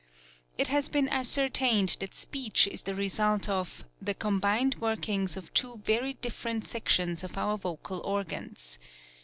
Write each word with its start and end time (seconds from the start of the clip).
It 0.57 0.69
has 0.69 0.89
been 0.89 1.07
ascertained 1.09 1.97
that 1.99 2.15
speech 2.15 2.65
is 2.65 2.81
the 2.81 2.95
re 2.95 3.07
sult 3.07 3.47
of" 3.47 3.85
the 4.07 4.15
combined 4.15 4.77
workings 4.79 5.37
of 5.37 5.53
two 5.53 5.83
very 5.85 6.15
different 6.15 6.73
actions 6.75 7.23
of 7.23 7.37
our 7.37 7.55
vo:al 7.55 7.99
organs." 8.03 8.79